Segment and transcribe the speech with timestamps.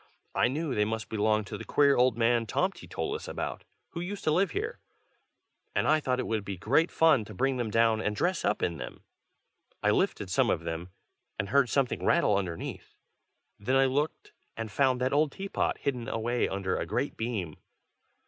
[0.33, 3.99] I knew they must belong to the queer old man Tomty told us about, who
[4.01, 4.79] used to live here,
[5.75, 8.63] and I thought it would be great fun to bring them down and dress up
[8.63, 9.03] in them.
[9.83, 10.89] I lifted some of them,
[11.37, 12.95] and heard something rattle underneath:
[13.59, 17.57] then I looked, and found that old teapot, hidden away under a great beam.